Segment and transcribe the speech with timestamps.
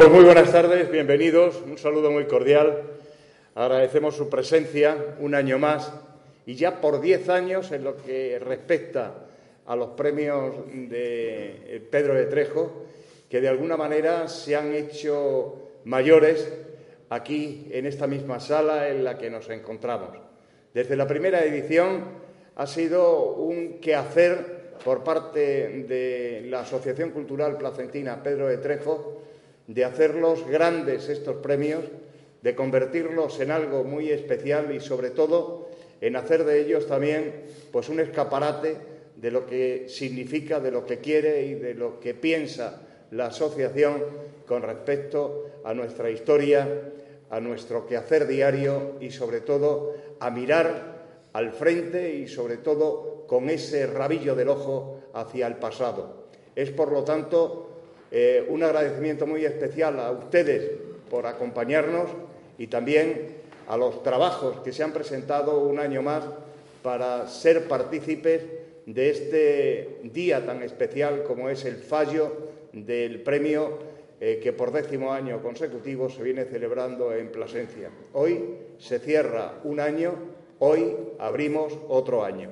[0.00, 2.82] Pues muy buenas tardes, bienvenidos, un saludo muy cordial.
[3.56, 5.92] Agradecemos su presencia un año más
[6.46, 9.26] y ya por diez años en lo que respecta
[9.66, 12.84] a los premios de eh, Pedro de Trejo,
[13.28, 16.48] que de alguna manera se han hecho mayores
[17.08, 20.16] aquí en esta misma sala en la que nos encontramos.
[20.72, 22.04] Desde la primera edición
[22.54, 25.40] ha sido un quehacer por parte
[25.88, 29.22] de la Asociación Cultural Placentina Pedro de Trejo
[29.68, 31.84] de hacerlos grandes estos premios,
[32.42, 35.68] de convertirlos en algo muy especial y sobre todo
[36.00, 38.76] en hacer de ellos también pues un escaparate
[39.16, 44.04] de lo que significa, de lo que quiere y de lo que piensa la asociación
[44.46, 46.66] con respecto a nuestra historia,
[47.30, 50.98] a nuestro quehacer diario y sobre todo a mirar
[51.32, 56.28] al frente y sobre todo con ese rabillo del ojo hacia el pasado.
[56.54, 57.68] Es por lo tanto
[58.10, 60.70] eh, un agradecimiento muy especial a ustedes
[61.10, 62.08] por acompañarnos
[62.58, 63.36] y también
[63.68, 66.24] a los trabajos que se han presentado un año más
[66.82, 68.42] para ser partícipes
[68.86, 72.32] de este día tan especial como es el fallo
[72.72, 73.78] del premio
[74.20, 77.90] eh, que por décimo año consecutivo se viene celebrando en Plasencia.
[78.14, 80.14] Hoy se cierra un año,
[80.58, 82.48] hoy abrimos otro año.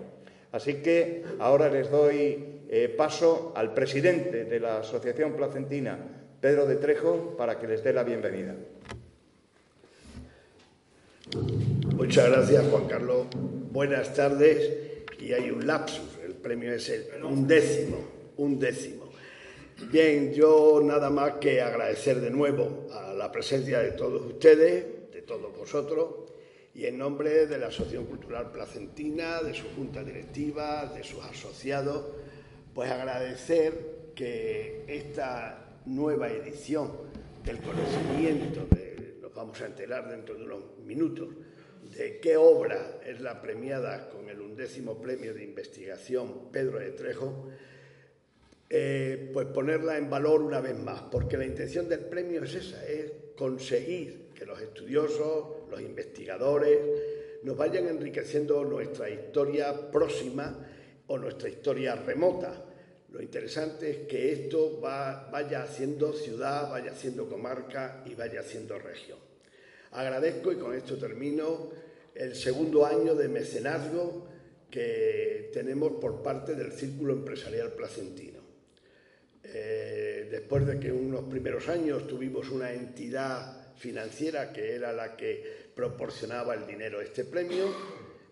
[0.53, 5.98] Así que ahora les doy eh, paso al presidente de la Asociación Placentina,
[6.41, 8.55] Pedro de Trejo, para que les dé la bienvenida.
[11.94, 13.27] Muchas gracias, Juan Carlos.
[13.72, 14.87] Buenas tardes.
[15.19, 17.99] Y hay un lapsus, el premio es el un décimo,
[18.37, 19.10] un décimo.
[19.91, 25.22] Bien, yo nada más que agradecer de nuevo a la presencia de todos ustedes, de
[25.22, 26.32] todos vosotros,
[26.75, 32.05] y en nombre de la Asociación Cultural Placentina, de su junta directiva, de sus asociados,
[32.76, 36.92] pues agradecer que esta nueva edición
[37.42, 38.66] del conocimiento,
[39.22, 41.31] nos vamos a enterar dentro de unos minutos,
[41.97, 47.48] de qué obra es la premiada con el undécimo premio de investigación Pedro de Trejo,
[48.69, 52.87] eh, pues ponerla en valor una vez más, porque la intención del premio es esa,
[52.87, 56.78] es conseguir que los estudiosos, los investigadores,
[57.43, 60.62] nos vayan enriqueciendo nuestra historia próxima
[61.08, 62.66] o nuestra historia remota.
[63.16, 69.19] Lo interesante es que esto vaya haciendo ciudad, vaya haciendo comarca y vaya haciendo región.
[69.93, 71.71] Agradezco, y con esto termino,
[72.15, 74.28] el segundo año de mecenazgo
[74.71, 78.41] que tenemos por parte del Círculo Empresarial Placentino.
[79.44, 85.71] Eh, después de que unos primeros años tuvimos una entidad financiera que era la que
[85.75, 87.75] proporcionaba el dinero a este premio,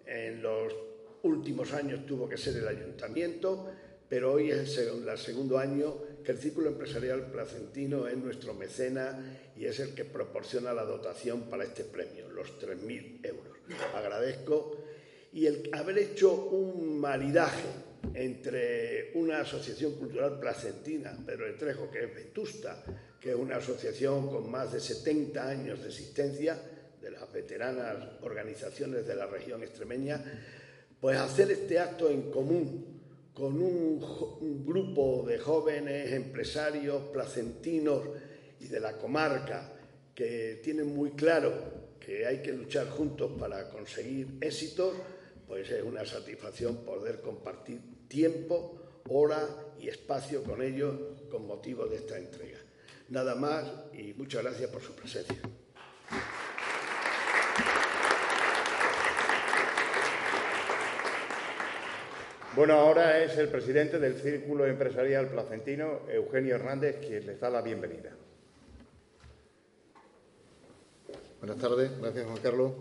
[0.05, 0.75] en los
[1.23, 3.71] últimos años tuvo que ser el ayuntamiento,
[4.09, 9.67] pero hoy es el segundo año que el Círculo Empresarial Placentino es nuestro mecena y
[9.67, 13.59] es el que proporciona la dotación para este premio, los 3.000 euros.
[13.95, 14.77] Agradezco
[15.33, 17.69] y el haber hecho un maridaje
[18.15, 22.85] entre una asociación cultural placentina, Pedro de Trejo, que es Vetusta,
[23.21, 26.59] que es una asociación con más de 70 años de existencia,
[27.01, 30.23] de las veteranas organizaciones de la región extremeña,
[31.01, 32.94] pues hacer este acto en común
[33.34, 38.03] con un, grupo de jóvenes empresarios placentinos
[38.61, 39.72] y de la comarca
[40.15, 41.53] que tienen muy claro
[41.99, 44.94] que hay que luchar juntos para conseguir éxitos,
[45.47, 49.49] pues es una satisfacción poder compartir tiempo, hora
[49.81, 50.94] y espacio con ellos
[51.31, 52.59] con motivo de esta entrega.
[53.09, 55.38] Nada más y muchas gracias por su presencia.
[62.56, 67.61] Bueno, ahora es el presidente del Círculo Empresarial Placentino, Eugenio Hernández, quien les da la
[67.62, 68.11] bienvenida.
[71.41, 72.73] Buenas tardes, gracias Juan Carlos.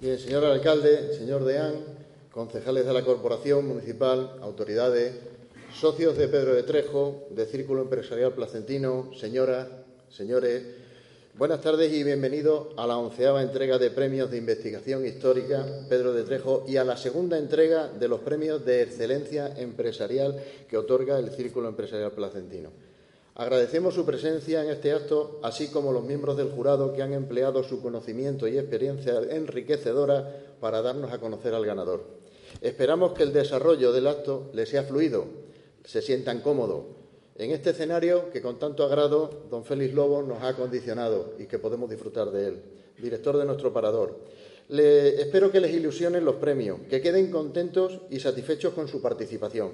[0.00, 1.74] Bien, señor alcalde, señor deán,
[2.32, 5.14] concejales de la Corporación Municipal, autoridades,
[5.72, 9.68] socios de Pedro de Trejo, de Círculo Empresarial Placentino, señoras,
[10.08, 10.64] señores,
[11.38, 16.22] Buenas tardes y bienvenido a la onceava entrega de premios de investigación histórica Pedro de
[16.22, 21.30] Trejo y a la segunda entrega de los premios de excelencia empresarial que otorga el
[21.30, 22.70] Círculo Empresarial Placentino.
[23.34, 27.62] Agradecemos su presencia en este acto, así como los miembros del jurado que han empleado
[27.62, 32.02] su conocimiento y experiencia enriquecedora para darnos a conocer al ganador.
[32.62, 35.26] Esperamos que el desarrollo del acto les sea fluido,
[35.84, 36.84] se sientan cómodos
[37.38, 41.58] en este escenario que con tanto agrado don Félix Lobo nos ha acondicionado y que
[41.58, 42.62] podemos disfrutar de él,
[42.98, 44.18] director de nuestro parador.
[44.68, 49.72] Le, espero que les ilusionen los premios, que queden contentos y satisfechos con su participación,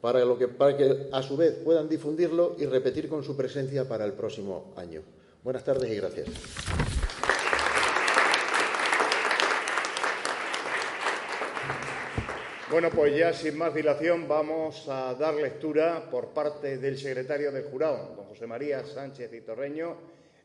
[0.00, 4.04] para, lo para que a su vez puedan difundirlo y repetir con su presencia para
[4.04, 5.02] el próximo año.
[5.42, 6.28] Buenas tardes y gracias.
[12.70, 17.64] Bueno, pues ya sin más dilación vamos a dar lectura por parte del secretario del
[17.64, 19.96] jurado, don José María Sánchez y Torreño,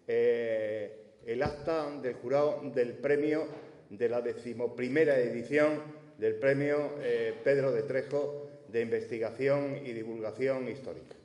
[0.07, 3.45] eh, el acta del jurado del premio
[3.91, 5.83] de la decimoprimera edición
[6.17, 11.15] del premio eh, Pedro de Trejo de Investigación y Divulgación Histórica.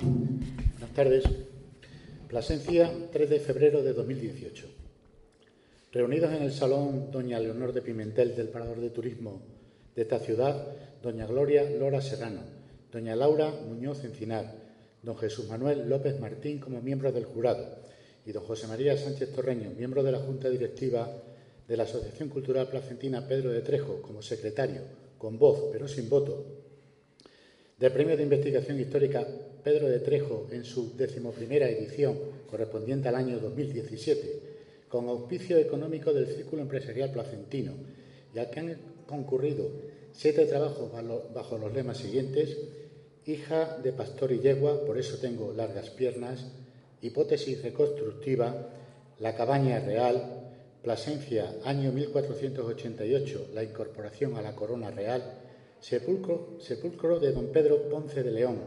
[0.00, 1.24] Buenas tardes.
[2.26, 4.81] Plasencia, 3 de febrero de 2018.
[5.92, 9.42] Reunidos en el salón doña Leonor de Pimentel del Parador de Turismo
[9.94, 10.68] de esta ciudad,
[11.02, 12.40] doña Gloria Lora Serrano,
[12.90, 14.54] doña Laura Muñoz Encinar,
[15.02, 17.76] don Jesús Manuel López Martín como miembros del jurado
[18.24, 21.12] y don José María Sánchez Torreño, miembro de la Junta Directiva
[21.68, 24.80] de la Asociación Cultural Placentina Pedro de Trejo como secretario,
[25.18, 26.46] con voz pero sin voto,
[27.78, 29.26] del Premio de Investigación Histórica
[29.62, 32.18] Pedro de Trejo en su decimoprimera edición
[32.48, 34.51] correspondiente al año 2017
[34.92, 37.72] con auspicio económico del Círculo Empresarial Placentino,
[38.34, 39.70] ya que han concurrido
[40.12, 40.92] siete trabajos
[41.34, 42.58] bajo los lemas siguientes,
[43.24, 46.44] hija de pastor y yegua, por eso tengo largas piernas,
[47.00, 48.68] hipótesis reconstructiva,
[49.18, 50.50] la cabaña real,
[50.82, 55.22] Plasencia, año 1488, la incorporación a la corona real,
[55.80, 58.58] sepulcro, sepulcro de don Pedro Ponce de León,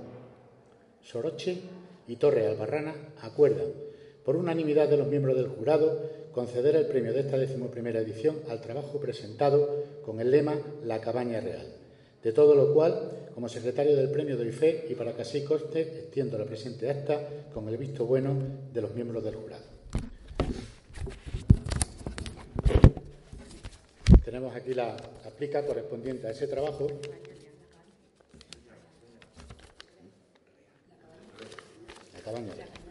[1.04, 1.60] Soroche
[2.08, 3.85] y Torre Albarrana acuerdan
[4.26, 6.02] por unanimidad de los miembros del jurado,
[6.32, 11.40] conceder el premio de esta decimoprimera edición al trabajo presentado con el lema La cabaña
[11.40, 11.68] real.
[12.24, 15.46] De todo lo cual, como secretario del premio doy fe y para que así
[15.76, 17.22] extiendo la presente acta
[17.54, 18.36] con el visto bueno
[18.74, 19.64] de los miembros del jurado.
[24.26, 26.88] Tenemos aquí la, aplica correspondiente a ese trabajo.
[32.16, 32.85] La cabaña real.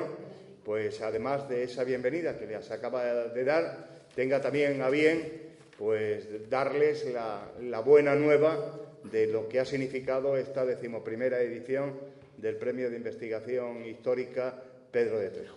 [0.64, 5.48] pues además de esa bienvenida que les acaba de dar, tenga también a bien
[5.78, 11.94] pues darles la buena nueva de lo que ha significado esta decimoprimera edición
[12.36, 15.56] del Premio de Investigación Histórica Pedro de Trejo.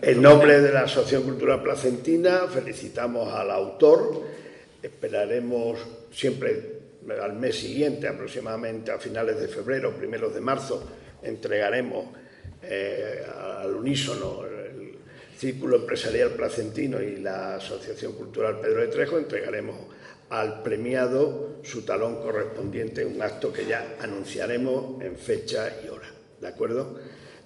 [0.00, 4.22] En nombre de la Asociación Cultural Placentina felicitamos al autor.
[4.82, 5.78] Esperaremos
[6.12, 6.78] siempre
[7.20, 10.86] al mes siguiente, aproximadamente a finales de febrero, primeros de marzo,
[11.22, 12.06] entregaremos
[12.62, 13.24] eh,
[13.60, 14.44] al unísono
[15.38, 19.76] Círculo Empresarial Placentino y la Asociación Cultural Pedro de Trejo, entregaremos
[20.30, 26.08] al premiado su talón correspondiente, un acto que ya anunciaremos en fecha y hora.
[26.40, 26.98] ¿De acuerdo?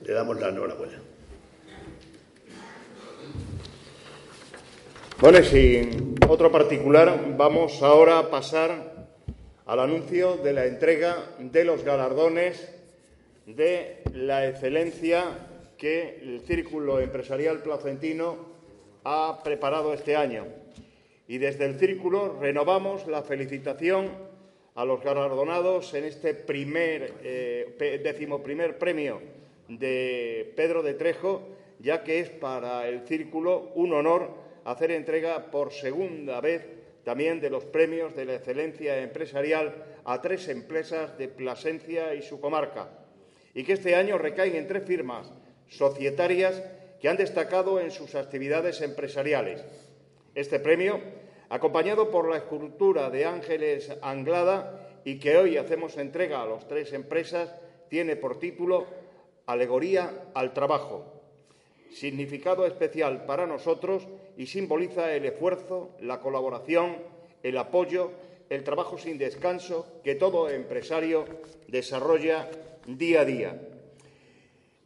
[0.03, 1.03] Le damos la enhorabuena.
[5.21, 9.07] Bueno, y sin otro particular, vamos ahora a pasar
[9.67, 12.73] al anuncio de la entrega de los galardones
[13.45, 15.52] de la excelencia
[15.83, 18.37] que el Círculo Empresarial Placentino
[19.03, 20.47] ha preparado este año.
[21.27, 24.09] Y desde el Círculo renovamos la felicitación
[24.77, 29.21] a los galardonados en este primer, eh, décimo primer premio
[29.67, 31.49] de Pedro de Trejo,
[31.81, 34.31] ya que es para el Círculo un honor
[34.65, 36.65] hacer entrega por segunda vez
[37.03, 42.41] también de los premios de la excelencia empresarial a tres empresas de Plasencia y su
[42.41, 42.89] comarca,
[43.53, 45.33] y que este año recaen en tres firmas
[45.73, 46.63] societarias
[47.01, 49.65] que han destacado en sus actividades empresariales.
[50.35, 51.01] Este premio,
[51.49, 56.93] acompañado por la escultura de Ángeles Anglada y que hoy hacemos entrega a las tres
[56.93, 57.55] empresas,
[57.89, 58.87] tiene por título
[59.47, 61.23] Alegoría al Trabajo,
[61.91, 66.97] significado especial para nosotros y simboliza el esfuerzo, la colaboración,
[67.43, 68.13] el apoyo,
[68.49, 71.25] el trabajo sin descanso que todo empresario
[71.69, 72.49] desarrolla
[72.87, 73.72] día a día.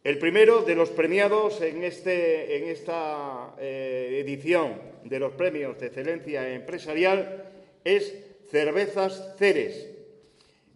[0.07, 5.89] El primero de los premiados en, este, en esta eh, edición de los premios de
[5.89, 7.51] excelencia empresarial
[7.83, 8.17] es
[8.49, 9.91] Cervezas Ceres.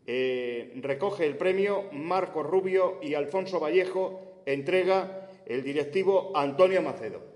[0.05, 7.31] Eh, recoge el premio Marco Rubio y Alfonso Vallejo, entrega el directivo Antonio Macedo.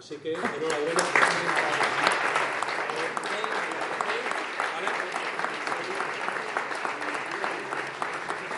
[0.00, 1.04] Así que enhorabuena.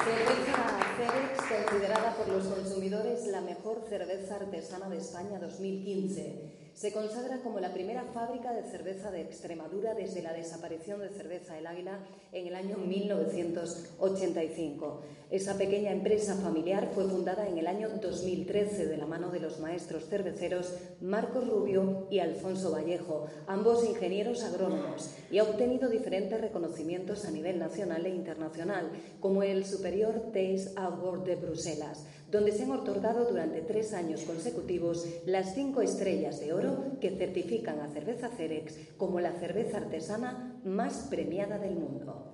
[0.04, 7.40] Cerveza Cerex, considerada por los consumidores la mejor cerveza artesana de España 2015 se consagra
[7.42, 12.00] como la primera fábrica de cerveza de Extremadura desde la desaparición de Cerveza El Águila
[12.32, 15.00] en el año 1985.
[15.30, 19.60] Esa pequeña empresa familiar fue fundada en el año 2013 de la mano de los
[19.60, 27.24] maestros cerveceros Marcos Rubio y Alfonso Vallejo, ambos ingenieros agrónomos, y ha obtenido diferentes reconocimientos
[27.24, 32.70] a nivel nacional e internacional, como el Superior Taste Award de Bruselas, donde se han
[32.70, 38.78] otorgado durante tres años consecutivos las cinco estrellas de oro que certifican a Cerveza Cerex
[38.98, 42.32] como la cerveza artesana más premiada del mundo.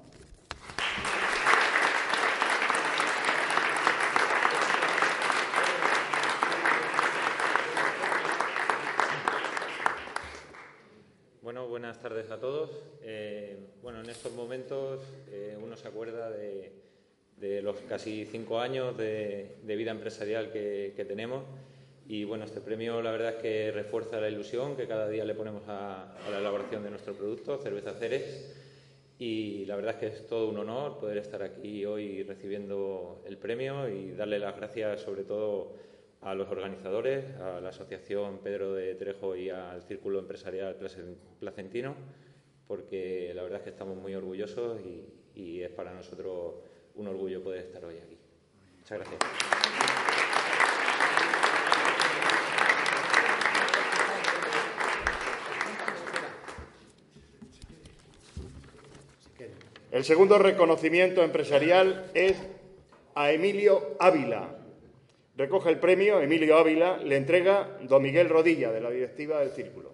[11.49, 12.71] Bueno, buenas tardes a todos.
[13.01, 16.75] Eh, bueno, en estos momentos eh, uno se acuerda de
[17.41, 21.45] de los casi cinco años de, vida empresarial que, tenemos.
[22.07, 25.35] Y bueno, este premio la verdad es que refuerza la ilusión que cada día le
[25.35, 28.55] ponemos a, la elaboración de nuestro producto, Cerveza Ceres.
[29.19, 33.37] Y la verdad es que es todo un honor poder estar aquí hoy recibiendo el
[33.37, 35.75] premio y darle las gracias sobre todo
[36.21, 40.77] a los organizadores, a la Asociación Pedro de Trejo y al Círculo Empresarial
[41.41, 41.95] Placentino,
[42.67, 45.05] porque la verdad es que estamos muy orgullosos y,
[45.35, 46.55] y es para nosotros
[46.99, 48.19] un orgullo poder estar hoy aquí.
[48.81, 49.21] Muchas gracias.
[59.91, 62.37] El segundo reconocimiento empresarial es
[63.15, 64.57] a Emilio Ávila.
[65.37, 69.88] Recoge el premio Emilio Ávila, le entrega don Miguel Rodilla, de la directiva del Círculo.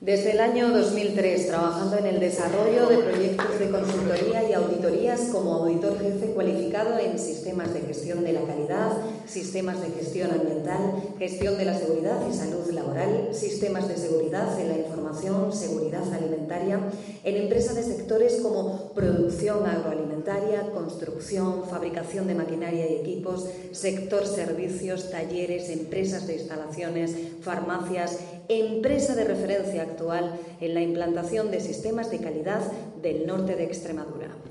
[0.00, 5.56] Desde el año 2003, trabajando en el desarrollo de proyectos de consultoría y auditorías como
[5.56, 8.92] auditor jefe cualificado en sistemas de gestión de la calidad,
[9.30, 14.68] sistemas de gestión ambiental, gestión de la seguridad y salud laboral, sistemas de seguridad en
[14.68, 16.80] la información, seguridad alimentaria,
[17.22, 25.10] en empresas de sectores como producción agroalimentaria, construcción, fabricación de maquinaria y equipos, sector servicios,
[25.10, 28.18] talleres, empresas de instalaciones, farmacias,
[28.48, 32.60] empresa de referencia actual en la implantación de sistemas de calidad
[33.00, 34.49] del norte de Extremadura.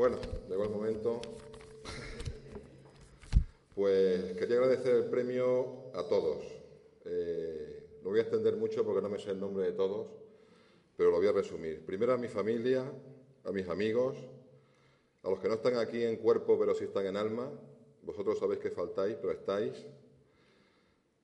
[0.00, 0.16] Bueno,
[0.48, 1.20] llegó el momento.
[3.74, 6.42] Pues quería agradecer el premio a todos.
[7.04, 10.06] Eh, lo voy a extender mucho porque no me sé el nombre de todos,
[10.96, 11.84] pero lo voy a resumir.
[11.84, 12.90] Primero a mi familia,
[13.44, 14.16] a mis amigos,
[15.22, 17.52] a los que no están aquí en cuerpo pero sí están en alma.
[18.00, 19.84] Vosotros sabéis que faltáis, pero estáis.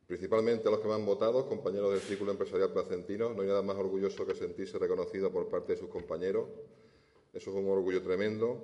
[0.07, 3.33] Principalmente a los que me han votado, compañeros del Círculo Empresarial Placentino.
[3.33, 6.47] No hay nada más orgulloso que sentirse reconocido por parte de sus compañeros.
[7.37, 8.63] Eso es un orgullo tremendo.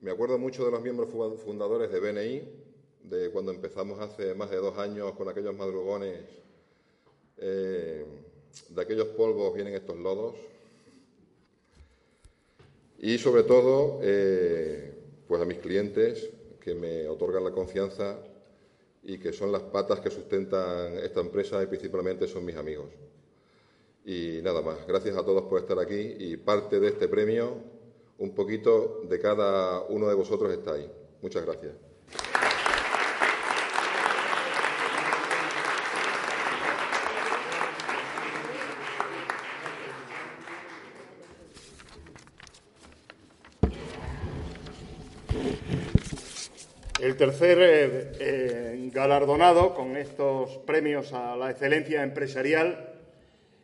[0.00, 1.10] Me acuerdo mucho de los miembros
[1.44, 2.42] fundadores de BNI,
[3.10, 6.20] de cuando empezamos hace más de dos años con aquellos madrugones.
[7.36, 8.06] Eh,
[8.70, 10.34] de aquellos polvos vienen estos lodos.
[13.00, 14.94] Y sobre todo, eh,
[15.28, 18.18] pues a mis clientes que me otorgan la confianza
[19.02, 22.88] y que son las patas que sustentan esta empresa y principalmente son mis amigos.
[24.04, 27.56] Y nada más, gracias a todos por estar aquí y parte de este premio,
[28.18, 30.90] un poquito de cada uno de vosotros está ahí.
[31.20, 31.72] Muchas gracias.
[47.00, 52.91] El tercer eh, eh, galardonado con estos premios a la excelencia empresarial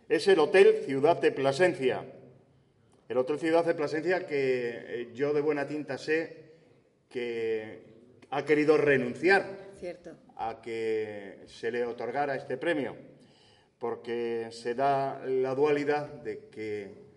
[0.08, 2.02] es el Hotel Ciudad de Plasencia.
[3.08, 6.48] El Hotel Ciudad de Plasencia que eh, yo de buena tinta sé
[7.10, 7.80] que
[8.30, 9.68] ha querido renunciar
[10.36, 12.96] a que se le otorgara este premio,
[13.78, 17.08] porque se da la dualidad de que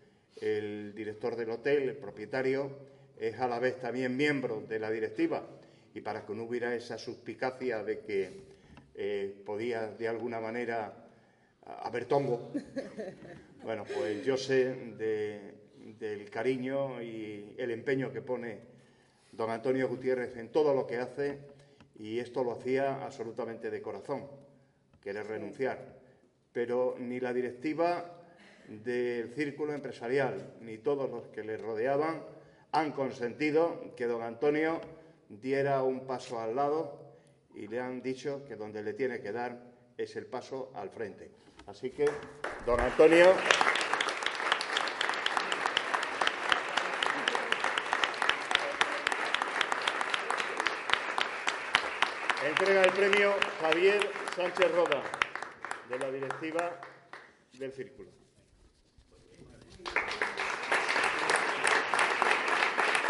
[0.41, 2.71] el director del hotel, el propietario,
[3.17, 5.45] es a la vez también miembro de la directiva
[5.93, 8.31] y para que no hubiera esa suspicacia de que
[8.95, 11.00] eh, podía de alguna manera
[11.65, 12.51] haber tongo.
[13.63, 14.74] Bueno, pues yo sé
[16.00, 18.60] del cariño y el empeño que pone
[19.32, 21.38] don Antonio Gutiérrez en todo lo que hace
[22.00, 24.28] y esto lo hacía absolutamente de corazón,
[25.00, 26.00] querer renunciar.
[26.52, 28.17] Pero ni la directiva
[28.67, 32.24] del círculo empresarial ni todos los que le rodeaban
[32.71, 34.82] han consentido que don Antonio
[35.30, 37.00] diera un paso al lado
[37.54, 39.62] y le han dicho que donde le tiene que dar
[39.97, 41.30] es el paso al frente.
[41.71, 42.03] Así que,
[42.65, 43.34] don Antonio.
[52.45, 55.01] Entrega el premio Javier Sánchez Roda,
[55.88, 56.81] de la directiva
[57.53, 58.10] del Círculo.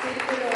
[0.03, 0.50] Círculo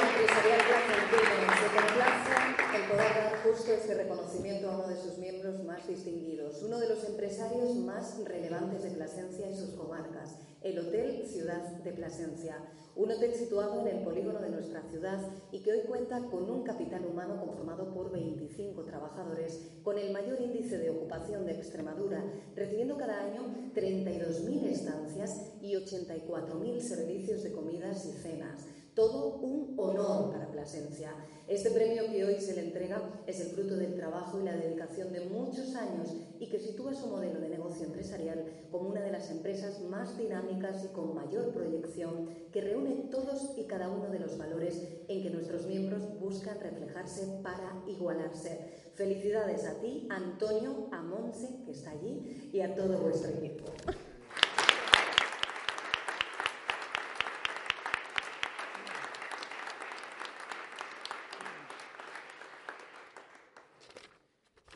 [1.75, 2.31] complace
[2.73, 6.87] en poder dar justo este reconocimiento a uno de sus miembros más distinguidos, uno de
[6.87, 12.57] los empresarios más relevantes de Plasencia y sus comarcas, el Hotel Ciudad de Plasencia,
[12.95, 15.19] un hotel situado en el polígono de nuestra ciudad
[15.51, 20.39] y que hoy cuenta con un capital humano conformado por 25 trabajadores, con el mayor
[20.39, 22.23] índice de ocupación de Extremadura,
[22.55, 28.65] recibiendo cada año 32.000 estancias y 84.000 servicios de comidas y cenas.
[28.95, 31.13] Todo un honor para Plasencia.
[31.49, 35.11] Este premio que hoy se le entrega es el fruto del trabajo y la dedicación
[35.11, 39.29] de muchos años y que sitúa su modelo de negocio empresarial como una de las
[39.31, 44.37] empresas más dinámicas y con mayor proyección que reúne todos y cada uno de los
[44.37, 48.91] valores en que nuestros miembros buscan reflejarse para igualarse.
[48.93, 53.65] Felicidades a ti, Antonio, a Monse, que está allí, y a todo vuestro equipo.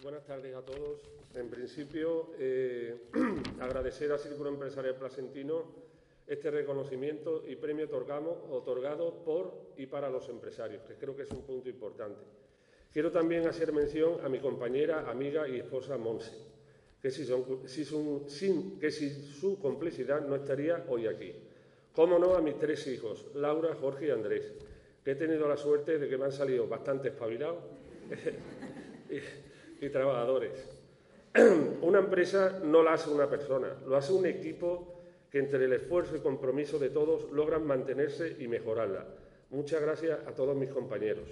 [0.01, 1.01] Buenas tardes a todos.
[1.33, 3.09] En principio, eh,
[3.59, 5.63] agradecer al Círculo Empresarial Placentino
[6.27, 11.41] este reconocimiento y premio otorgado por y para los empresarios, que creo que es un
[11.41, 12.21] punto importante.
[12.93, 16.37] Quiero también hacer mención a mi compañera, amiga y esposa Monse,
[17.01, 21.33] que, si sin, que sin su complicidad no estaría hoy aquí.
[21.91, 24.53] Cómo no a mis tres hijos, Laura, Jorge y Andrés,
[25.03, 27.63] que he tenido la suerte de que me han salido bastante espabilados.
[29.81, 30.67] y trabajadores.
[31.81, 36.15] una empresa no la hace una persona, lo hace un equipo que entre el esfuerzo
[36.15, 39.05] y compromiso de todos logran mantenerse y mejorarla.
[39.51, 41.29] Muchas gracias a todos mis compañeros.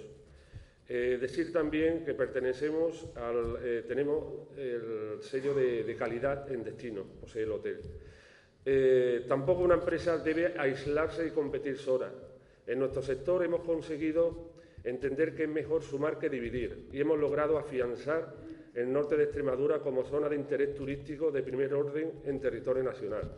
[0.90, 7.28] Eh, decir también que pertenecemos al, eh, tenemos el sello de, calidad en destino, o
[7.28, 7.80] sea, el hotel.
[8.64, 12.10] Eh, tampoco una empresa debe aislarse y competir sola.
[12.66, 14.52] En nuestro sector hemos conseguido
[14.88, 18.34] entender que es mejor sumar que dividir y hemos logrado afianzar
[18.74, 23.30] el norte de Extremadura como zona de interés turístico de primer orden en territorio nacional.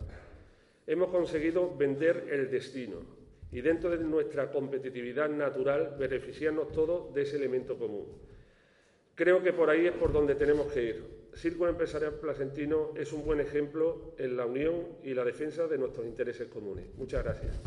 [0.86, 3.20] Hemos conseguido vender el destino,
[3.52, 8.06] y dentro de nuestra competitividad natural beneficiarnos todos de ese elemento común.
[9.14, 11.04] Creo que por ahí es por donde tenemos que ir.
[11.34, 16.06] Círculo Empresarial Placentino es un buen ejemplo en la unión y la defensa de nuestros
[16.06, 16.86] intereses comunes.
[16.96, 17.60] Muchas gracias.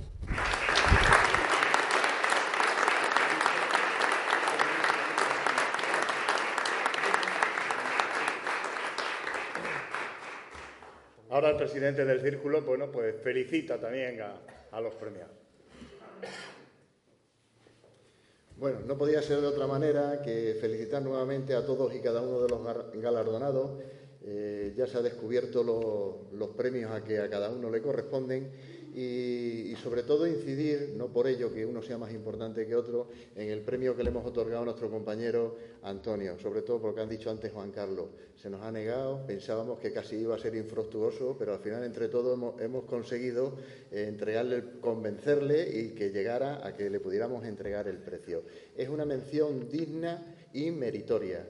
[11.34, 14.36] Ahora el presidente del círculo, bueno, pues felicita también a,
[14.70, 15.34] a los premiados.
[18.56, 22.40] Bueno, no podía ser de otra manera que felicitar nuevamente a todos y cada uno
[22.40, 22.62] de los
[23.02, 23.72] galardonados.
[24.26, 25.64] Eh, ya se ha descubierto
[26.32, 28.52] los premios a que a cada uno le corresponden
[28.96, 33.50] y, sobre todo incidir, no por ello que uno sea más importante que otro, en
[33.50, 37.32] el premio que le hemos otorgado a nuestro compañero Antonio, sobre todo porque han dicho
[37.32, 38.10] antes Juan Carlos.
[38.36, 42.08] Se nos ha negado, pensábamos que casi iba a ser infructuoso, pero al final entre
[42.08, 43.58] todos hemos, conseguido
[43.92, 48.44] eh, entregarle, convencerle y que llegara a que le pudiéramos entregar el precio.
[48.78, 51.48] Es una mención digna y meritoria.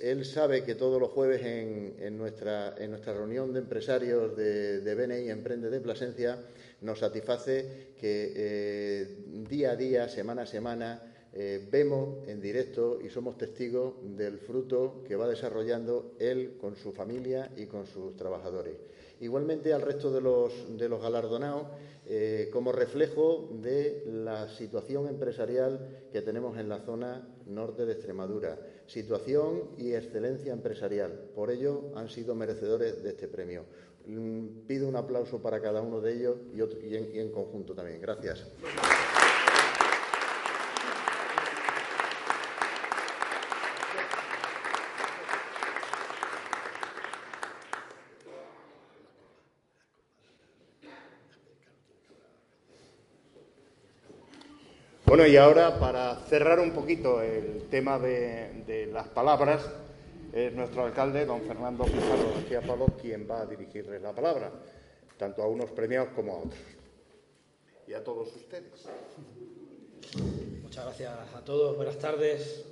[0.00, 5.68] Él sabe que todos los jueves en, nuestra, reunión de empresarios de, de BNI Emprende
[5.70, 6.38] de Plasencia
[6.80, 9.16] nos satisface que eh,
[9.48, 15.02] día a día, semana a semana, eh, vemos en directo y somos testigos del fruto
[15.06, 18.74] que va desarrollando él con su familia y con sus trabajadores.
[19.20, 21.66] Igualmente al resto de los, de los galardonados,
[22.06, 28.58] eh, como reflejo de la situación empresarial que tenemos en la zona norte de Extremadura.
[28.86, 31.30] Situación y excelencia empresarial.
[31.34, 33.64] Por ello han sido merecedores de este premio.
[34.06, 36.36] Mm, pido un aplauso para cada uno de ellos
[36.82, 38.00] y, en, conjunto también.
[38.00, 38.46] Gracias.
[55.06, 59.64] Bueno, y ahora para cerrar un poquito el tema de las palabras,
[60.32, 62.60] es nuestro alcalde, don Fernando Pizarro García
[63.00, 64.52] quien va a dirigirles la palabra,
[65.16, 66.60] tanto a unos premiados como a otros.
[67.86, 68.86] Y a todos ustedes.
[70.62, 72.66] Muchas gracias a todos, buenas tardes.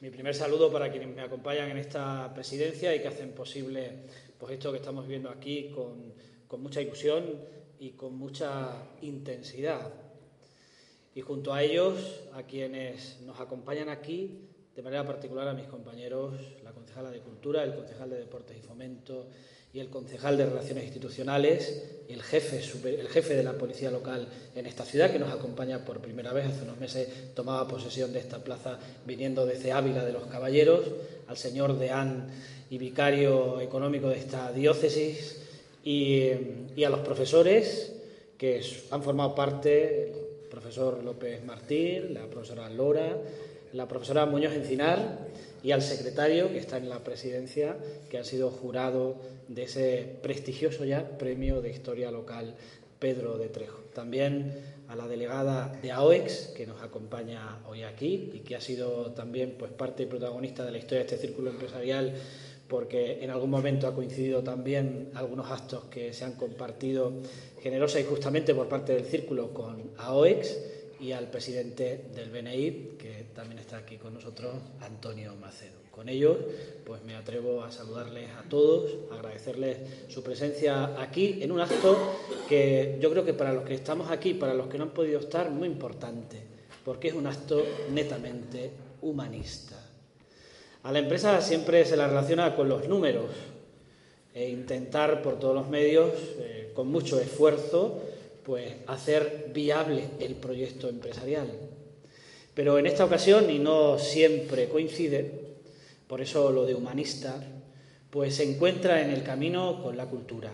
[0.00, 4.06] Mi primer saludo para quienes me acompañan en esta presidencia y que hacen posible
[4.38, 6.14] pues, esto que estamos viendo aquí con,
[6.48, 7.38] con mucha ilusión
[7.78, 10.09] y con mucha intensidad.
[11.14, 16.34] Y junto a ellos, a quienes nos acompañan aquí, de manera particular a mis compañeros,
[16.62, 19.26] la concejala de Cultura, el concejal de Deportes y Fomento
[19.72, 24.66] y el concejal de Relaciones Institucionales el jefe, el jefe de la Policía Local en
[24.66, 26.46] esta ciudad, que nos acompaña por primera vez.
[26.46, 30.84] Hace unos meses tomaba posesión de esta plaza viniendo desde Ávila de los Caballeros,
[31.28, 32.28] al señor deán
[32.68, 35.40] y vicario económico de esta diócesis
[35.84, 36.30] y,
[36.84, 37.92] a los profesores
[38.36, 43.16] que han formado parte, profesor López Martín, la profesora Lora,
[43.72, 45.28] la profesora Muñoz Encinar
[45.62, 47.76] y al secretario que está en la presidencia,
[48.10, 49.16] que ha sido jurado
[49.48, 52.56] de ese prestigioso ya premio de historia local
[52.98, 53.78] Pedro de Trejo.
[53.94, 54.54] También
[54.88, 59.54] a la delegada de AOEX, que nos acompaña hoy aquí y que ha sido también
[59.58, 62.12] pues, parte y protagonista de la historia de este círculo empresarial,
[62.70, 67.12] porque en algún momento ha coincidido también algunos actos que se han compartido
[67.60, 70.56] generosa y justamente por parte del círculo con AOEX
[71.00, 75.80] y al presidente del BNI, que también está aquí con nosotros, Antonio Macedo.
[75.90, 76.36] Con ellos,
[76.86, 79.78] pues me atrevo a saludarles a todos, agradecerles
[80.08, 81.98] su presencia aquí en un acto
[82.48, 85.18] que yo creo que para los que estamos aquí, para los que no han podido
[85.18, 86.40] estar, muy importante,
[86.84, 88.70] porque es un acto netamente
[89.02, 89.79] humanista.
[90.82, 93.26] A la empresa siempre se la relaciona con los números
[94.34, 98.00] e intentar por todos los medios, eh, con mucho esfuerzo,
[98.44, 101.48] pues hacer viable el proyecto empresarial.
[102.54, 105.50] Pero en esta ocasión, y no siempre coincide,
[106.06, 107.42] por eso lo de humanista,
[108.10, 110.50] pues se encuentra en el camino con la cultura.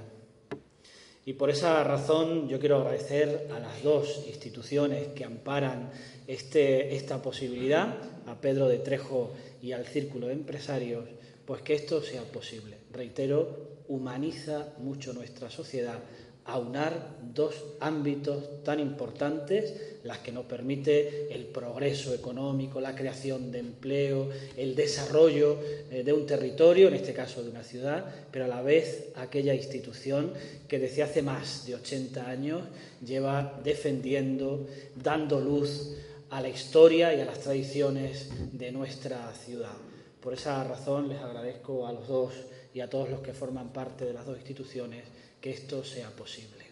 [1.29, 5.91] Y por esa razón yo quiero agradecer a las dos instituciones que amparan
[6.29, 11.05] este, esta posibilidad, a Pedro de Trejo y al Círculo de Empresarios,
[11.45, 12.79] pues que esto sea posible.
[12.93, 15.99] Reitero, humaniza mucho nuestra sociedad
[16.47, 23.59] aunar dos ámbitos tan importantes, las que nos permite el progreso económico, la creación de
[23.59, 25.59] empleo, el desarrollo
[25.91, 29.55] eh, de un territorio, en este caso de una ciudad, pero a la vez aquella
[29.55, 30.33] institución
[30.69, 32.63] que desde hace más de 80 años
[33.05, 35.97] lleva defendiendo, dando luz
[36.31, 39.77] a la historia y a las tradiciones de nuestra ciudad.
[40.21, 42.33] Por esa razón les agradezco a los dos
[42.73, 45.05] y a todos los que forman parte de las dos instituciones
[45.41, 46.65] que esto sea posible.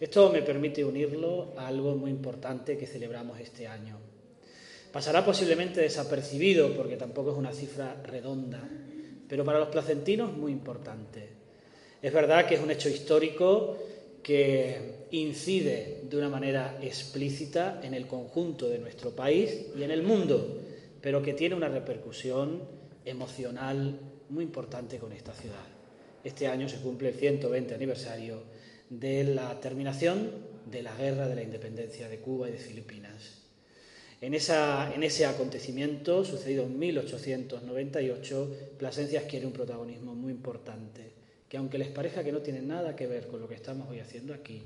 [0.00, 3.98] Esto me permite unirlo a algo muy importante que celebramos este año.
[4.92, 8.62] Pasará posiblemente desapercibido porque tampoco es una cifra redonda,
[9.28, 11.28] pero para los placentinos muy importante.
[12.00, 13.76] Es verdad que es un hecho histórico
[14.22, 20.02] que incide de una manera explícita en el conjunto de nuestro país y en el
[20.02, 20.58] mundo,
[21.00, 22.62] pero que tiene una repercusión
[23.04, 23.98] emocional
[24.28, 25.77] muy importante con esta ciudad.
[26.24, 28.42] Este año se cumple el 120 aniversario
[28.90, 30.30] de la terminación
[30.70, 33.38] de la guerra de la independencia de Cuba y de Filipinas.
[34.20, 41.12] En, ese acontecimiento, sucedido en 1898, Plasencia adquiere un protagonismo muy importante,
[41.48, 44.00] que aunque les parezca que no tiene nada que ver con lo que estamos hoy
[44.00, 44.62] haciendo aquí,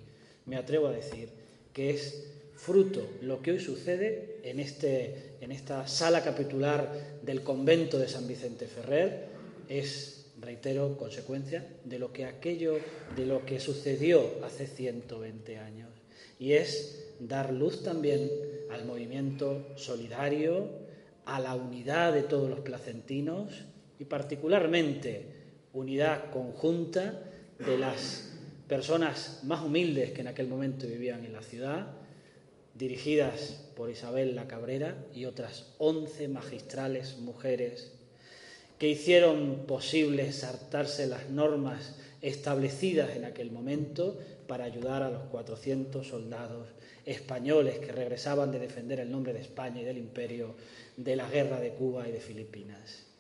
[0.47, 1.29] me atrevo a decir
[1.75, 7.99] que es fruto lo que hoy sucede en, este, en esta sala capitular del convento
[7.99, 9.27] de San Vicente Ferrer,
[9.69, 12.79] es reitero, consecuencia de lo que aquello,
[13.17, 15.89] de lo que sucedió hace 120 años.
[16.39, 18.31] Y es dar luz también
[18.71, 20.83] al movimiento solidario,
[21.25, 23.65] a la unidad de todos los placentinos
[23.99, 25.27] y particularmente
[25.73, 27.23] unidad conjunta
[27.59, 28.33] de las
[28.67, 31.93] personas más humildes que en aquel momento vivían en la ciudad,
[32.75, 37.93] dirigidas por Isabel la Cabrera y otras 11 magistrales mujeres
[38.83, 44.19] que hicieron posible saltarse las normas establecidas en aquel momento
[44.49, 46.67] para ayudar a los 400 soldados
[47.07, 50.57] españoles que regresaban de defender el nombre de España y del imperio
[50.97, 53.12] de la guerra de Cuba y de Filipinas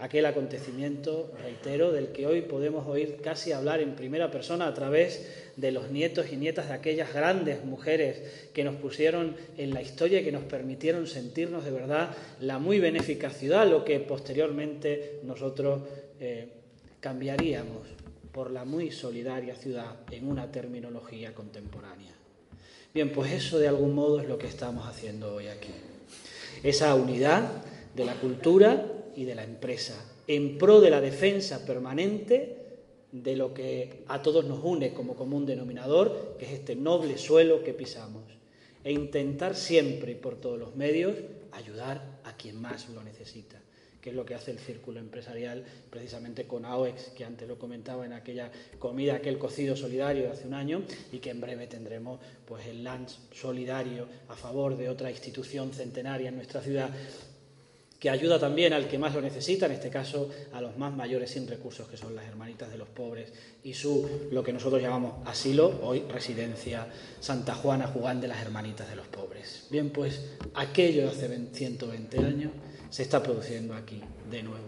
[0.00, 5.52] aquel acontecimiento, reitero, del que hoy podemos oír casi hablar en primera persona a través
[5.56, 10.20] de los nietos y nietas de aquellas grandes mujeres que nos pusieron en la historia
[10.20, 12.10] y que nos permitieron sentirnos de verdad
[12.40, 15.82] la muy benéfica ciudad, lo que posteriormente nosotros
[16.18, 16.48] eh,
[17.00, 17.86] cambiaríamos
[18.32, 22.12] por la muy solidaria ciudad en una terminología contemporánea.
[22.94, 25.72] Bien, pues eso de algún modo es lo que estamos haciendo hoy aquí.
[26.62, 27.50] Esa unidad
[27.94, 28.84] de la cultura
[29.16, 29.94] y de la empresa,
[30.26, 32.56] en pro de la defensa permanente
[33.12, 37.64] de lo que a todos nos une como común denominador, que es este noble suelo
[37.64, 38.24] que pisamos,
[38.84, 41.16] e intentar siempre y por todos los medios
[41.52, 43.60] ayudar a quien más lo necesita
[44.00, 48.06] que es lo que hace el círculo empresarial precisamente con AOEX, que antes lo comentaba
[48.06, 52.66] en aquella comida, aquel cocido solidario hace un año, y que en breve tendremos pues
[52.66, 56.90] el lunch solidario a favor de otra institución centenaria en nuestra ciudad
[58.00, 61.30] que ayuda también al que más lo necesita, en este caso a los más mayores
[61.30, 63.30] sin recursos, que son las hermanitas de los pobres,
[63.62, 66.86] y su, lo que nosotros llamamos asilo, hoy residencia
[67.20, 69.66] Santa Juana Jugán de las hermanitas de los pobres.
[69.70, 72.52] Bien, pues aquello de hace 120 años
[72.88, 74.64] se está produciendo aquí de nuevo,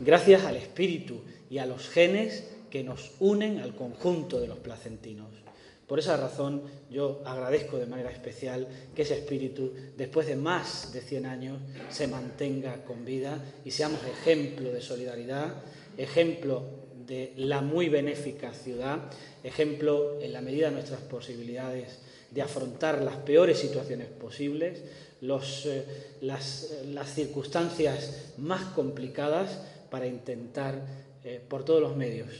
[0.00, 5.43] gracias al espíritu y a los genes que nos unen al conjunto de los placentinos.
[5.86, 11.02] Por esa razón yo agradezco de manera especial que ese espíritu, después de más de
[11.02, 11.58] 100 años,
[11.90, 15.62] se mantenga con vida y seamos ejemplo de solidaridad,
[15.98, 16.62] ejemplo
[17.06, 19.10] de la muy benéfica ciudad,
[19.42, 21.98] ejemplo en la medida de nuestras posibilidades
[22.30, 24.82] de afrontar las peores situaciones posibles,
[25.20, 25.84] eh,
[26.22, 30.80] las, circunstancias más complicadas para intentar,
[31.24, 32.30] eh, por todos los medios,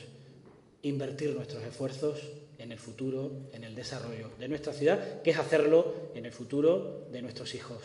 [0.82, 2.20] invertir nuestros esfuerzos
[2.64, 7.06] en el futuro, en el desarrollo de nuestra ciudad, que es hacerlo en el futuro
[7.12, 7.78] de nuestros hijos.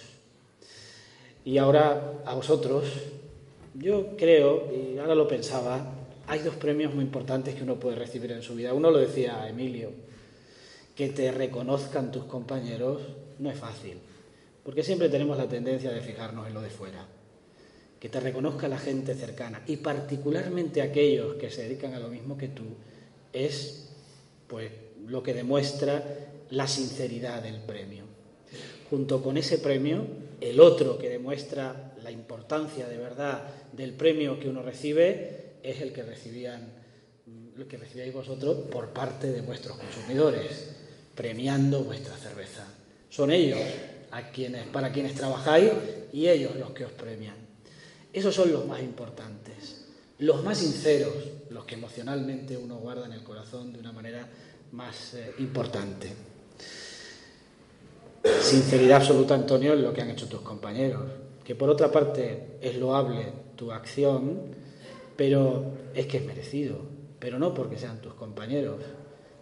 [1.44, 2.86] Y ahora a vosotros,
[3.74, 5.86] yo creo, y ahora lo pensaba,
[6.28, 8.74] hay dos premios muy importantes que uno puede recibir en su vida.
[8.74, 9.92] Uno lo decía Emilio,
[10.96, 13.02] que te reconozcan tus compañeros
[13.40, 13.98] no es fácil,
[14.64, 17.06] porque siempre tenemos la tendencia de fijarnos en lo de fuera.
[18.00, 22.38] Que te reconozca la gente cercana y particularmente aquellos que se dedican a lo mismo
[22.38, 22.64] que tú,
[23.34, 23.89] es
[24.50, 24.72] pues
[25.08, 26.04] lo que demuestra
[26.50, 28.04] la sinceridad del premio.
[28.90, 30.06] Junto con ese premio,
[30.42, 35.94] el otro que demuestra la importancia de verdad del premio que uno recibe es el
[35.94, 36.80] que recibían
[37.68, 40.70] que recibíais vosotros por parte de vuestros consumidores,
[41.16, 42.66] premiando vuestra cerveza.
[43.10, 43.60] Son ellos
[44.12, 45.72] a quienes, para quienes trabajáis
[46.14, 47.36] y ellos los que os premian.
[48.14, 49.39] Esos son los más importantes.
[50.20, 51.14] Los más sinceros,
[51.50, 54.28] los que emocionalmente uno guarda en el corazón de una manera
[54.72, 56.10] más eh, importante.
[58.42, 61.04] Sinceridad absoluta, Antonio, en lo que han hecho tus compañeros,
[61.44, 64.42] que por otra parte es loable tu acción,
[65.16, 66.80] pero es que es merecido,
[67.20, 68.84] pero no porque sean tus compañeros,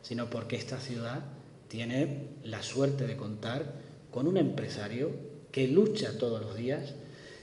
[0.01, 1.23] sino porque esta ciudad
[1.67, 3.73] tiene la suerte de contar
[4.11, 5.11] con un empresario
[5.51, 6.93] que lucha todos los días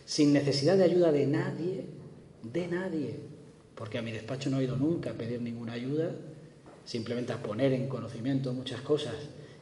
[0.04, 1.86] sin necesidad de ayuda de nadie,
[2.52, 3.16] de nadie,
[3.74, 6.10] porque a mi despacho no he ido nunca a pedir ninguna ayuda,
[6.84, 9.14] simplemente a poner en conocimiento muchas cosas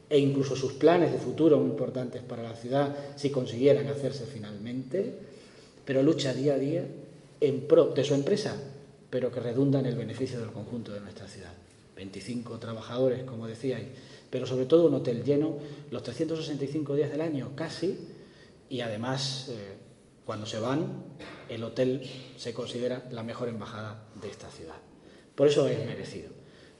[0.08, 5.14] e incluso sus planes de futuro muy importantes para la ciudad si consiguieran hacerse finalmente,
[5.84, 6.84] pero lucha día a día
[7.40, 8.56] en pro de su empresa,
[9.08, 11.52] pero que redunda en el beneficio del conjunto de nuestra ciudad.
[11.96, 13.86] 25 trabajadores, como decíais,
[14.30, 15.56] pero sobre todo un hotel lleno
[15.90, 17.98] los 365 días del año, casi,
[18.68, 19.76] y además, eh,
[20.24, 21.04] cuando se van,
[21.48, 22.02] el hotel
[22.36, 24.76] se considera la mejor embajada de esta ciudad.
[25.34, 26.30] Por eso es merecido,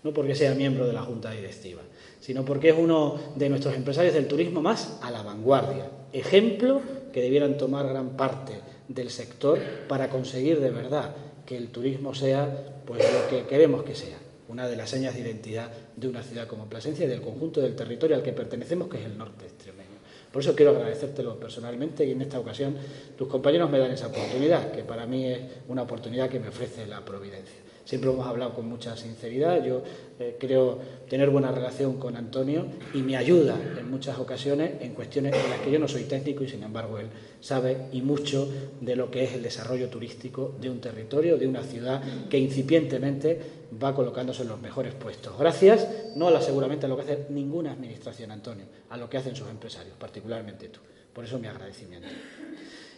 [0.02, 1.82] no porque sea miembro de la Junta Directiva,
[2.20, 6.80] sino porque es uno de nuestros empresarios del turismo más a la vanguardia, ejemplo
[7.12, 11.14] que debieran tomar gran parte del sector para conseguir de verdad
[11.46, 14.18] que el turismo sea pues lo que queremos que sea
[14.52, 17.74] una de las señas de identidad de una ciudad como Plasencia y del conjunto del
[17.74, 19.91] territorio al que pertenecemos, que es el norte extremeño.
[20.32, 22.74] Por eso quiero agradecértelo personalmente y en esta ocasión
[23.16, 26.86] tus compañeros me dan esa oportunidad, que para mí es una oportunidad que me ofrece
[26.86, 27.71] la providencia.
[27.84, 29.82] Siempre hemos hablado con mucha sinceridad, yo
[30.18, 35.34] eh, creo tener buena relación con Antonio y me ayuda en muchas ocasiones en cuestiones
[35.34, 37.08] en las que yo no soy técnico y sin embargo él
[37.40, 38.48] sabe y mucho
[38.80, 43.40] de lo que es el desarrollo turístico de un territorio, de una ciudad que incipientemente
[43.82, 45.36] va colocándose en los mejores puestos.
[45.38, 49.34] Gracias, no a seguramente a lo que hace ninguna administración, Antonio, a lo que hacen
[49.34, 50.80] sus empresarios, particularmente tú.
[51.12, 52.08] Por eso mi agradecimiento.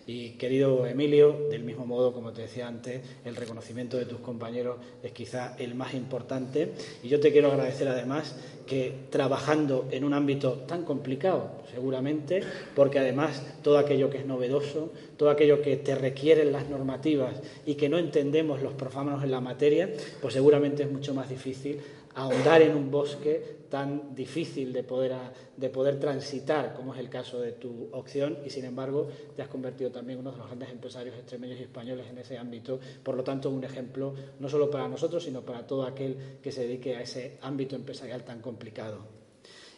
[0.07, 4.77] Y querido Emilio, del mismo modo, como te decía antes, el reconocimiento de tus compañeros
[5.03, 6.73] es quizá el más importante.
[7.03, 8.35] Y yo te quiero agradecer además
[8.67, 12.43] que trabajando en un ámbito tan complicado, seguramente,
[12.75, 17.75] porque además todo aquello que es novedoso, todo aquello que te requieren las normativas y
[17.77, 19.91] que no entendemos los profanos en la materia,
[20.21, 21.81] pues seguramente es mucho más difícil
[22.15, 25.13] ahondar en un bosque tan difícil de poder,
[25.57, 29.49] de poder transitar, como es el caso de tu opción, y sin embargo te has
[29.49, 32.79] convertido también uno de los grandes empresarios extremeños y españoles en ese ámbito.
[33.03, 36.63] Por lo tanto, un ejemplo no solo para nosotros, sino para todo aquel que se
[36.63, 38.99] dedique a ese ámbito empresarial tan complicado.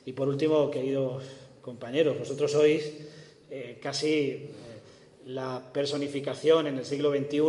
[0.05, 1.25] Y por último, queridos
[1.63, 2.93] compañeros, vosotros sois
[3.51, 4.51] eh, casi eh,
[5.27, 7.49] la personificación en el siglo XXI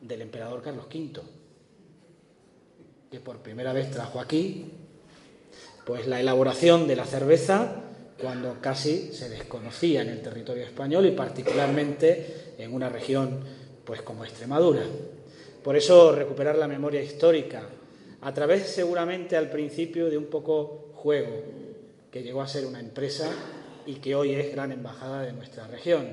[0.00, 1.20] del emperador Carlos V,
[3.10, 4.72] que por primera vez trajo aquí
[5.86, 7.76] pues la elaboración de la cerveza
[8.20, 13.40] cuando casi se desconocía en el territorio español y particularmente en una región
[13.84, 14.82] pues como Extremadura.
[15.64, 17.62] Por eso recuperar la memoria histórica
[18.20, 21.42] a través seguramente al principio de un poco juego
[22.10, 23.30] que llegó a ser una empresa
[23.86, 26.06] y que hoy es gran embajada de nuestra región.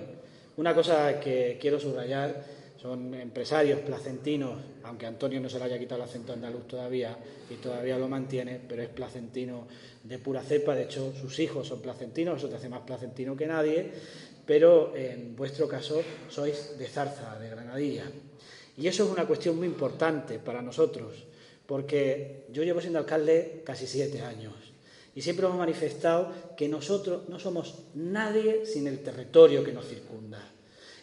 [0.56, 2.46] Una cosa que quiero subrayar
[2.86, 7.18] son empresarios placentinos, aunque Antonio no se le haya quitado el acento andaluz todavía
[7.50, 9.68] y todavía lo mantiene, pero es placentino
[10.04, 13.48] de pura cepa, de hecho sus hijos son placentinos, eso te hace más placentino que
[13.48, 13.92] nadie,
[14.46, 18.06] pero en vuestro caso sois de Zarza, de Granadilla.
[18.78, 21.26] Y eso es una cuestión muy importante para nosotros,
[21.66, 24.54] porque yo llevo siendo alcalde casi siete años
[25.16, 30.52] y siempre hemos manifestado que nosotros no somos nadie sin el territorio que nos circunda.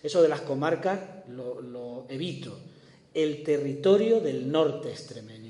[0.02, 2.58] Eso de las comarcas lo, evito.
[3.14, 5.41] El territorio del norte extremeño,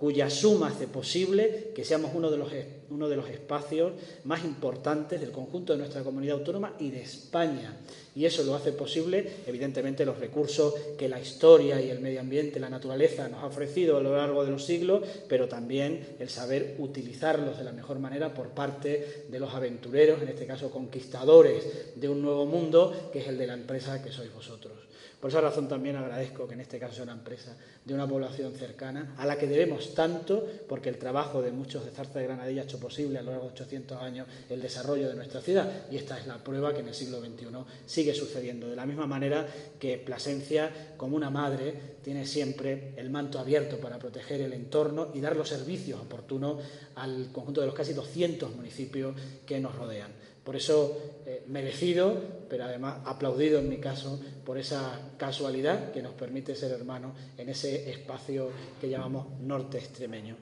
[0.00, 2.48] cuya suma hace posible que seamos uno de los,
[2.88, 3.92] uno de los espacios
[4.24, 7.76] más importantes del conjunto de nuestra comunidad autónoma y de España.
[8.16, 12.58] Y eso lo hace posible, evidentemente, los recursos que la historia y el medio ambiente,
[12.58, 16.76] la naturaleza nos ha ofrecido a lo largo de los siglos, pero también el saber
[16.78, 22.08] utilizarlos de la mejor manera por parte de los aventureros, en este caso conquistadores de
[22.08, 24.79] un nuevo mundo, que es el de la empresa que sois vosotros.
[25.20, 27.54] Por esa razón también agradezco que en este caso sea una empresa
[27.84, 31.90] de una población cercana, a la que debemos tanto, porque el trabajo de muchos de
[31.90, 35.14] Zarza de Granadilla ha hecho posible a lo largo de 800 años el desarrollo de
[35.14, 37.46] nuestra ciudad, y esta es la prueba que en el siglo XXI
[37.84, 38.68] sigue sucediendo.
[38.68, 39.46] De la misma manera
[39.78, 45.20] que Plasencia, como una madre, tiene siempre el manto abierto para proteger el entorno y
[45.20, 46.62] dar los servicios oportunos
[46.94, 50.19] al conjunto de los casi 200 municipios que nos rodean.
[50.44, 52.16] Por eso, eh, merecido,
[52.48, 57.48] pero además aplaudido en mi caso por esa casualidad que nos permite ser hermanos en
[57.48, 60.36] ese espacio que llamamos norte extremeño.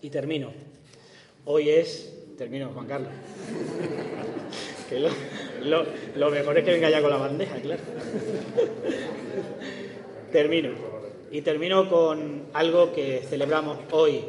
[0.00, 0.52] Y termino.
[1.44, 2.14] Hoy es.
[2.36, 3.10] Termino, Juan Carlos.
[6.16, 7.82] lo, mejor es que venga ya con la bandeja, claro.
[10.32, 10.70] termino.
[11.30, 14.24] Y termino con algo que celebramos hoy.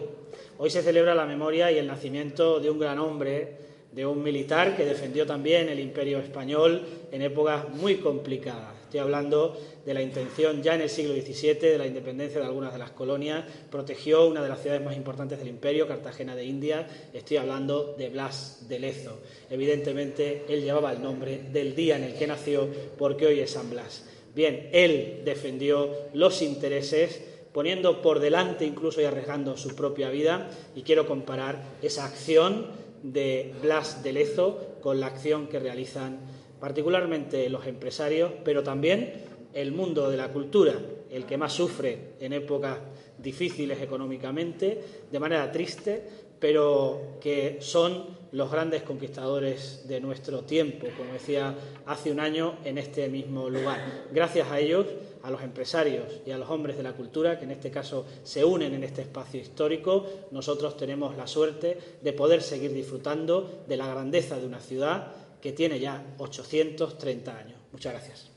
[0.57, 4.77] Hoy se celebra la memoria y el nacimiento de un gran hombre, de un militar
[4.77, 8.79] que defendió también el imperio español en épocas muy complicadas.
[8.83, 12.73] Estoy hablando de la intención ya en el siglo XVII de la independencia de algunas
[12.73, 16.87] de las colonias, protegió una de las ciudades más importantes del imperio, Cartagena de India.
[17.13, 19.19] Estoy hablando de Blas de Lezo.
[19.49, 22.67] Evidentemente, él llevaba el nombre del día en el que nació,
[22.97, 24.05] porque hoy es San Blas.
[24.33, 27.21] Bien, él defendió los intereses
[27.51, 32.67] poniendo por delante incluso y arriesgando su propia vida y quiero comparar esa acción
[33.03, 36.19] de Blas de Lezo con la acción que realizan
[36.59, 39.13] particularmente los empresarios, pero también
[39.53, 40.73] el mundo de la cultura,
[41.09, 42.77] el que más sufre en épocas
[43.17, 44.81] difíciles económicamente,
[45.11, 46.03] de manera triste,
[46.39, 52.77] pero que son los grandes conquistadores de nuestro tiempo, como decía hace un año en
[52.77, 53.79] este mismo lugar.
[54.11, 54.85] Gracias a ellos,
[55.23, 58.43] a los empresarios y a los hombres de la cultura, que en este caso se
[58.43, 63.87] unen en este espacio histórico, nosotros tenemos la suerte de poder seguir disfrutando de la
[63.87, 65.11] grandeza de una ciudad
[65.41, 67.59] que tiene ya 830 años.
[67.71, 68.29] Muchas gracias.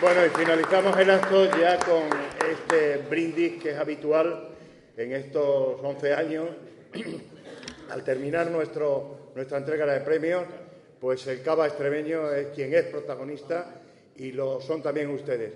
[0.00, 2.02] Bueno, y finalizamos el acto ya con
[2.46, 4.50] este brindis que es habitual
[4.98, 6.48] en estos 11 años.
[7.90, 10.44] Al terminar nuestra entrega de premios,
[11.00, 13.80] pues el Cava extremeño es quien es protagonista
[14.16, 15.52] y lo son también ustedes.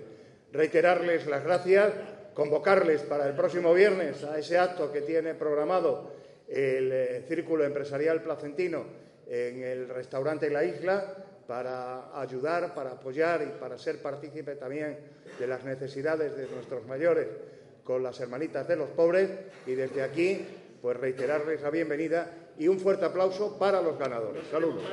[0.51, 1.93] Reiterarles las gracias
[2.33, 6.11] convocarles para el próximo viernes a ese acto que tiene programado
[6.47, 8.85] el eh, Círculo Empresarial Placentino
[9.27, 11.15] en el restaurante La Isla
[11.47, 14.97] para ayudar, para apoyar y para ser partícipe también
[15.37, 17.27] de las necesidades de nuestros mayores
[17.83, 19.29] con las hermanitas de los pobres
[19.65, 20.45] y desde aquí
[20.81, 24.43] pues reiterarles la bienvenida y un fuerte aplauso para los ganadores.
[24.49, 24.83] Saludos.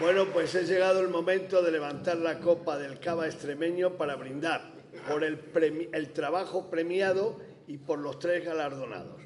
[0.00, 4.72] Bueno, pues es llegado el momento de levantar la copa del Cava extremeño para brindar
[5.08, 9.20] por el, trabajo premiado y por los tres galardonados.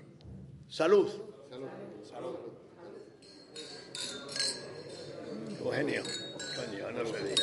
[0.68, 1.10] Salud.
[1.50, 1.68] Salud.
[2.08, 2.36] Salud.
[5.60, 6.02] Eugenio,
[6.94, 7.42] no se diga.